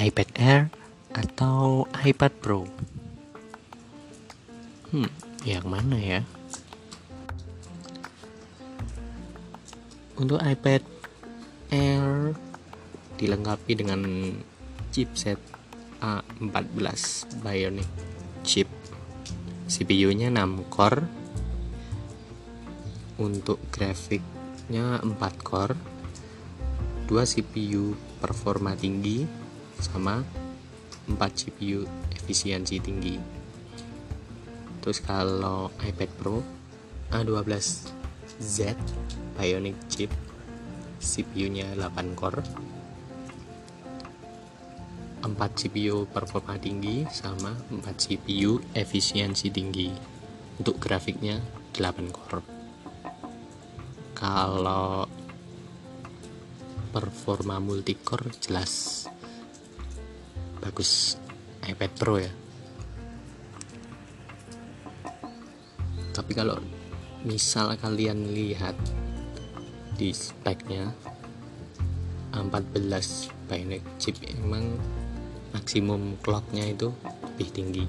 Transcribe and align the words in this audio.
iPad 0.00 0.28
Air 0.40 0.62
atau 1.12 1.84
iPad 1.92 2.32
Pro? 2.40 2.64
Hmm, 4.88 5.12
yang 5.44 5.68
mana 5.68 6.00
ya? 6.00 6.20
Untuk 10.16 10.40
iPad 10.40 10.80
Air 11.68 12.32
dilengkapi 13.20 13.72
dengan 13.76 14.00
chipset 14.88 15.36
A14 16.00 17.28
Bionic 17.44 17.90
chip. 18.40 18.72
CPU-nya 19.68 20.32
6 20.32 20.64
core. 20.72 21.04
Untuk 23.20 23.60
grafiknya 23.68 24.96
4 25.04 25.12
core. 25.44 25.76
2 27.04 27.20
CPU 27.20 27.92
performa 28.16 28.72
tinggi 28.72 29.39
sama 29.80 30.22
4 31.10 31.16
CPU 31.34 31.88
efisiensi 32.14 32.78
tinggi. 32.78 33.16
Terus 34.80 35.02
kalau 35.02 35.74
iPad 35.82 36.10
Pro 36.14 36.38
A12Z 37.10 38.78
Bionic 39.34 39.76
chip 39.90 40.12
CPU-nya 41.00 41.74
8 41.74 42.14
core. 42.14 42.44
4 45.20 45.36
CPU 45.36 46.08
performa 46.08 46.56
tinggi 46.56 47.04
sama 47.10 47.52
4 47.68 47.82
CPU 47.96 48.62
efisiensi 48.72 49.50
tinggi. 49.50 49.90
Untuk 50.60 50.78
grafiknya 50.78 51.42
8 51.74 52.14
core. 52.14 52.44
Kalau 54.16 55.08
performa 56.90 57.56
multicore 57.58 58.32
jelas 58.40 59.06
bagus. 60.60 61.16
iPad 61.60 61.92
Pro 62.00 62.16
ya. 62.16 62.32
Tapi 66.16 66.32
kalau 66.32 66.56
misal 67.20 67.76
kalian 67.76 68.32
lihat 68.32 68.72
di 70.00 70.08
speknya 70.16 70.88
A14 72.32 73.28
Bionic 73.44 73.84
chip 74.00 74.16
emang 74.24 74.80
maksimum 75.52 76.16
clocknya 76.24 76.72
itu 76.72 76.88
lebih 77.04 77.48
tinggi. 77.52 77.84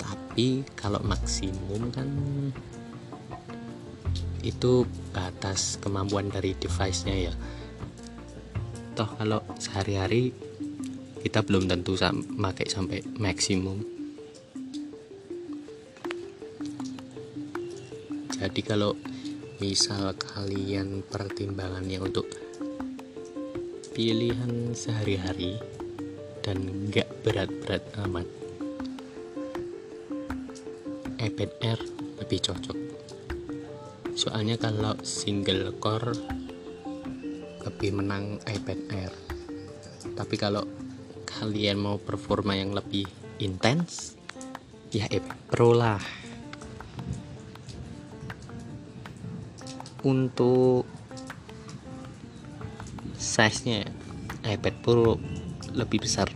Tapi 0.00 0.66
kalau 0.74 0.98
maksimum 1.06 1.92
kan 1.94 2.08
itu 4.42 4.86
batas 5.10 5.78
kemampuan 5.82 6.30
dari 6.30 6.54
device-nya 6.58 7.30
ya. 7.30 7.34
Toh 8.96 9.10
kalau 9.18 9.42
sehari-hari 9.58 10.32
kita 11.26 11.42
belum 11.42 11.66
tentu 11.66 11.98
pakai 12.38 12.70
sampai 12.70 13.02
maksimum. 13.18 13.82
Jadi 18.38 18.62
kalau 18.62 18.94
misal 19.58 20.14
kalian 20.14 21.02
pertimbangannya 21.02 21.98
untuk 21.98 22.30
pilihan 23.90 24.70
sehari-hari 24.70 25.58
dan 26.46 26.62
gak 26.94 27.10
berat-berat 27.26 27.82
amat 28.06 28.30
iPad 31.18 31.50
Air 31.58 31.80
lebih 32.22 32.38
cocok. 32.38 32.78
Soalnya 34.14 34.54
kalau 34.62 34.94
single 35.02 35.74
core 35.82 36.14
lebih 37.66 37.98
menang 37.98 38.38
iPad 38.46 38.78
Air 38.94 39.12
tapi 40.14 40.38
kalau 40.38 40.85
kalian 41.36 41.76
mau 41.76 42.00
performa 42.00 42.56
yang 42.56 42.72
lebih 42.72 43.04
intens? 43.36 44.16
Ya 44.88 45.04
iPad 45.12 45.40
Pro 45.52 45.76
lah. 45.76 46.00
Untuk 50.00 50.88
size-nya 53.20 53.84
iPad 54.48 54.74
Pro 54.80 55.20
lebih 55.76 56.08
besar. 56.08 56.32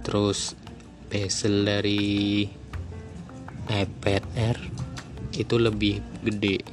Terus 0.00 0.56
bezel 1.12 1.68
dari 1.68 2.48
iPad 3.68 4.24
Air 4.32 4.58
itu 5.36 5.60
lebih 5.60 6.00
gede. 6.24 6.64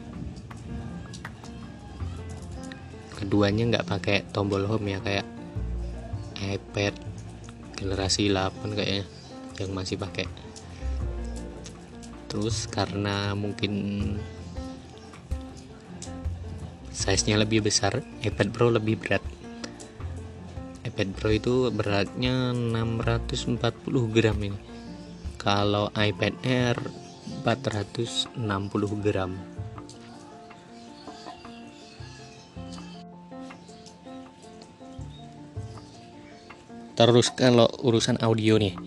Keduanya 3.19 3.63
nggak 3.75 3.87
pakai 3.87 4.17
tombol 4.31 4.63
home 4.67 4.95
ya 4.95 4.99
kayak 5.03 5.30
iPad 6.41 6.97
generasi 7.77 8.33
8 8.33 8.77
kayaknya 8.77 9.05
yang 9.61 9.71
masih 9.77 10.01
pakai. 10.01 10.25
Terus 12.29 12.65
karena 12.65 13.35
mungkin 13.37 13.73
size-nya 16.89 17.41
lebih 17.41 17.65
besar 17.65 18.01
iPad 18.21 18.47
Pro 18.53 18.71
lebih 18.71 19.01
berat. 19.01 19.23
iPad 20.81 21.09
Pro 21.13 21.29
itu 21.29 21.69
beratnya 21.69 22.53
640 22.53 23.59
gram 24.09 24.37
ini. 24.41 24.59
Kalau 25.37 25.89
iPad 25.93 26.33
Air 26.45 26.77
460 27.41 28.37
gram 29.01 29.50
terus 37.09 37.33
kalau 37.33 37.65
urusan 37.81 38.21
audio 38.21 38.61
nih. 38.61 38.77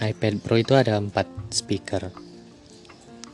iPad 0.00 0.40
Pro 0.44 0.56
itu 0.56 0.76
ada 0.76 0.96
4 0.96 1.12
speaker. 1.52 2.12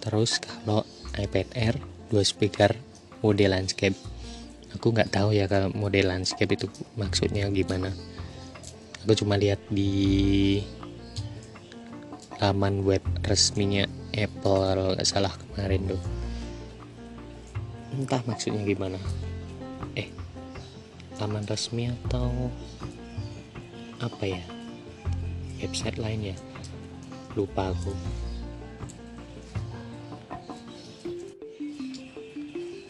Terus 0.03 0.39
kalau 0.39 0.87
iPad 1.19 1.47
Air 1.55 1.77
2 2.11 2.23
speaker 2.23 2.75
mode 3.23 3.47
landscape. 3.47 3.99
Aku 4.75 4.95
nggak 4.95 5.11
tahu 5.11 5.35
ya 5.35 5.51
kalau 5.51 5.75
mode 5.75 5.99
landscape 6.03 6.55
itu 6.55 6.71
maksudnya 6.95 7.51
gimana. 7.51 7.91
Aku 9.03 9.15
cuma 9.15 9.39
lihat 9.39 9.59
di 9.71 10.63
laman 12.43 12.83
web 12.87 13.03
resminya 13.27 13.87
Apple 14.15 14.61
kalau 14.67 14.87
nggak 14.95 15.07
salah 15.07 15.35
kemarin 15.35 15.83
tuh. 15.91 16.03
Entah 17.95 18.23
maksudnya 18.27 18.63
gimana. 18.63 18.99
Eh 19.99 20.11
laman 21.19 21.47
resmi 21.49 21.89
atau 21.89 22.51
apa 24.07 24.25
ya 24.25 24.45
website 25.59 25.99
lain 25.99 26.31
ya 26.31 26.37
lupa 27.35 27.75
aku 27.75 27.91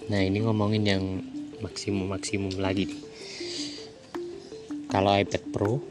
Nah 0.06 0.22
ini 0.22 0.38
ngomongin 0.38 0.86
yang 0.86 1.04
maksimum-maksimum 1.58 2.62
lagi 2.62 2.86
nih. 2.86 3.02
Kalau 4.86 5.18
iPad 5.18 5.42
Pro 5.50 5.82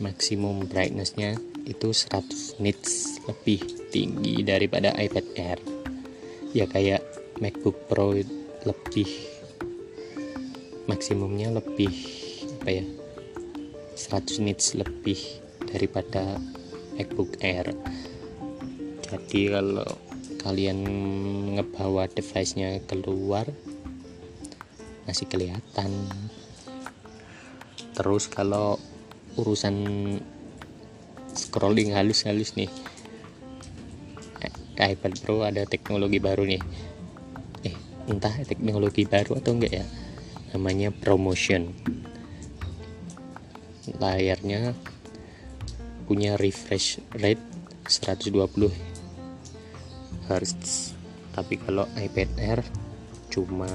maksimum 0.00 0.64
brightnessnya 0.64 1.36
itu 1.68 1.92
100 1.92 2.64
nits 2.64 3.20
lebih 3.28 3.60
tinggi 3.92 4.40
daripada 4.40 4.96
iPad 4.96 5.26
Air. 5.36 5.60
Ya 6.56 6.64
kayak 6.64 7.04
MacBook 7.44 7.76
Pro 7.92 8.16
lebih 8.64 9.08
maksimumnya 10.88 11.52
lebih 11.52 11.92
apa 12.56 12.70
ya 12.72 12.84
100 13.94 14.44
nits 14.44 14.74
lebih 14.74 15.18
daripada 15.68 16.40
MacBook 16.96 17.40
Air. 17.40 17.72
Jadi 19.06 19.52
kalau 19.52 19.90
kalian 20.42 20.78
ngebawa 21.56 22.08
device-nya 22.10 22.80
keluar 22.88 23.46
masih 25.04 25.28
kelihatan. 25.28 25.90
Terus 27.92 28.26
kalau 28.32 28.80
urusan 29.36 29.76
scrolling 31.32 31.96
halus-halus 31.96 32.56
nih 32.56 32.72
iPad 34.82 35.14
Pro 35.22 35.46
ada 35.46 35.62
teknologi 35.62 36.18
baru 36.18 36.42
nih. 36.42 36.62
Eh 37.62 37.76
entah 38.10 38.34
teknologi 38.42 39.06
baru 39.06 39.38
atau 39.38 39.54
enggak 39.54 39.72
ya? 39.82 39.86
Namanya 40.52 40.90
promotion 40.90 41.70
layarnya 44.00 44.72
punya 46.08 46.36
refresh 46.38 47.00
rate 47.18 47.42
120 47.88 48.70
Hz 50.28 50.94
tapi 51.32 51.56
kalau 51.60 51.88
iPad 51.96 52.30
Air 52.38 52.60
cuma 53.32 53.68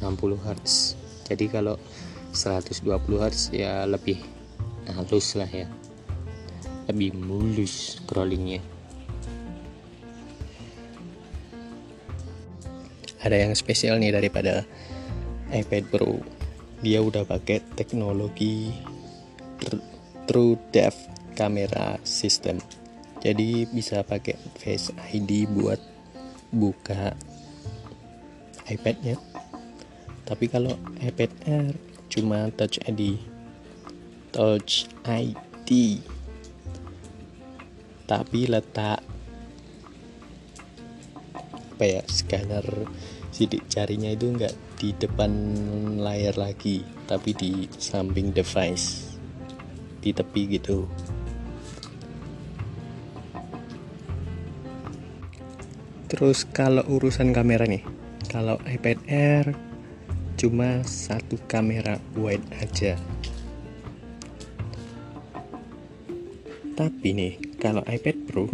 60 0.00 0.40
Hz 0.40 1.00
jadi 1.30 1.46
kalau 1.46 1.78
120 2.34 2.82
Hz 3.22 3.54
ya 3.54 3.86
lebih 3.86 4.18
halus 4.90 5.38
lah 5.38 5.46
ya. 5.46 5.70
Lebih 6.90 7.14
mulus 7.14 8.02
scrollingnya. 8.02 8.58
Ada 13.20 13.36
yang 13.46 13.52
spesial 13.54 14.00
nih 14.00 14.16
daripada 14.16 14.64
iPad 15.52 15.84
Pro. 15.92 16.18
Dia 16.80 17.04
udah 17.04 17.28
pakai 17.28 17.60
teknologi 17.76 18.72
True 20.26 20.56
Depth 20.72 21.34
Camera 21.36 22.00
System. 22.02 22.60
Jadi 23.20 23.68
bisa 23.68 24.00
pakai 24.00 24.36
Face 24.56 24.90
ID 25.12 25.44
buat 25.52 25.78
buka 26.50 27.12
iPadnya. 28.70 29.20
Tapi 30.24 30.46
kalau 30.48 30.72
iPad 31.02 31.30
Air 31.44 31.74
cuma 32.10 32.50
Touch 32.50 32.82
ID 32.90 33.18
Touch 34.34 34.90
ID 35.06 36.02
tapi 38.10 38.50
letak 38.50 38.98
apa 41.80 41.84
ya 41.86 42.02
scanner 42.10 42.66
sidik 43.30 43.70
jarinya 43.70 44.10
itu 44.10 44.34
enggak 44.34 44.54
di 44.82 44.90
depan 44.98 45.30
layar 46.02 46.34
lagi 46.34 46.82
tapi 47.06 47.30
di 47.38 47.70
samping 47.78 48.34
device 48.34 49.09
di 50.00 50.10
tepi 50.10 50.58
gitu. 50.58 50.88
Terus 56.10 56.42
kalau 56.50 56.82
urusan 56.90 57.30
kamera 57.30 57.70
nih 57.70 57.86
kalau 58.26 58.58
iPad 58.66 58.98
Air 59.06 59.46
cuma 60.34 60.82
satu 60.82 61.38
kamera 61.46 62.02
wide 62.18 62.44
aja. 62.58 62.98
Tapi 66.74 67.08
nih 67.12 67.34
kalau 67.60 67.84
iPad 67.86 68.16
Pro 68.26 68.50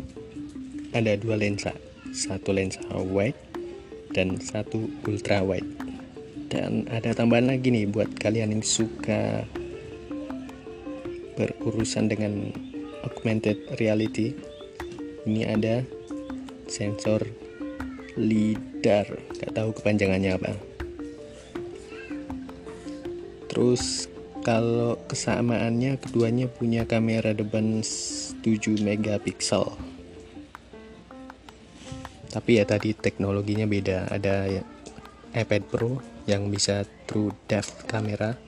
ada 0.93 1.17
dua 1.17 1.41
lensa 1.41 1.73
satu 2.13 2.53
lensa 2.53 2.81
wide 2.93 3.39
dan 4.13 4.41
satu 4.41 4.89
ultra 5.05 5.41
wide. 5.45 5.69
Dan 6.49 6.89
ada 6.89 7.13
tambahan 7.13 7.53
lagi 7.53 7.69
nih 7.69 7.89
buat 7.91 8.17
kalian 8.17 8.57
yang 8.57 8.65
suka 8.65 9.45
berurusan 11.37 12.09
dengan 12.09 12.51
augmented 13.05 13.61
reality. 13.79 14.35
Ini 15.29 15.43
ada 15.53 15.85
sensor 16.67 17.23
lidar. 18.17 19.07
Gak 19.39 19.53
tahu 19.55 19.71
kepanjangannya 19.77 20.33
apa. 20.35 20.53
Terus 23.53 24.09
kalau 24.43 24.97
kesamaannya 25.11 25.99
keduanya 26.01 26.47
punya 26.49 26.89
kamera 26.89 27.37
depan 27.37 27.83
7 27.83 28.43
megapiksel. 28.81 29.77
Tapi 32.31 32.51
ya 32.61 32.65
tadi 32.69 32.93
teknologinya 32.93 33.65
beda. 33.65 34.13
Ada 34.13 34.61
iPad 35.33 35.63
Pro 35.69 35.99
yang 36.29 36.53
bisa 36.53 36.85
true 37.09 37.33
depth 37.49 37.89
kamera 37.89 38.46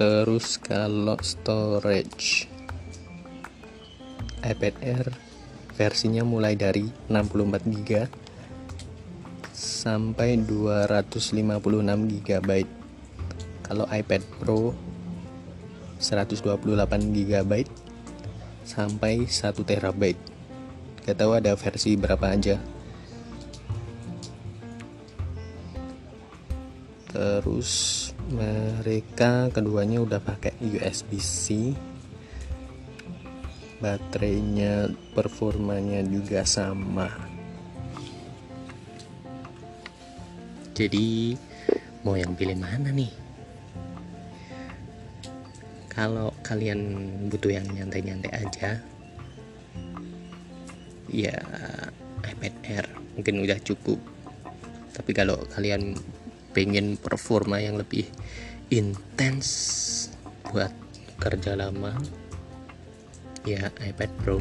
terus 0.00 0.56
kalau 0.56 1.20
storage. 1.20 2.48
iPad 4.40 4.74
Air 4.80 5.12
versinya 5.76 6.24
mulai 6.24 6.56
dari 6.56 6.88
64 7.12 7.68
GB 7.68 8.08
sampai 9.52 10.40
256 10.40 12.16
GB 12.16 12.50
kalau 13.60 13.84
iPad 13.92 14.24
Pro 14.40 14.72
128 16.00 16.48
GB 17.12 17.52
sampai 18.64 19.28
1 19.28 19.52
TB 19.52 20.02
Gak 21.04 21.16
tahu 21.16 21.32
ada 21.36 21.52
versi 21.60 22.00
berapa 22.00 22.32
aja. 22.32 22.56
Terus 27.20 27.72
mereka 28.32 29.52
keduanya 29.52 30.00
udah 30.00 30.24
pakai 30.24 30.56
USB-C. 30.56 31.76
Baterainya 33.76 34.88
performanya 35.12 36.00
juga 36.00 36.48
sama. 36.48 37.12
Jadi 40.72 41.36
mau 42.00 42.16
yang 42.16 42.32
pilih 42.32 42.56
mana 42.56 42.88
nih? 42.88 43.12
Kalau 45.92 46.32
kalian 46.40 46.80
butuh 47.28 47.52
yang 47.52 47.68
nyantai-nyantai 47.68 48.32
aja, 48.32 48.80
ya 51.12 51.36
iPad 52.24 52.54
Air 52.64 52.86
mungkin 53.12 53.44
udah 53.44 53.60
cukup 53.60 54.00
tapi 54.94 55.16
kalau 55.16 55.36
kalian 55.50 55.98
pengen 56.50 56.98
performa 56.98 57.62
yang 57.62 57.78
lebih 57.78 58.06
intens 58.70 59.48
buat 60.46 60.72
kerja 61.20 61.58
lama. 61.58 61.94
Ya 63.48 63.72
iPad 63.80 64.10
Pro 64.20 64.38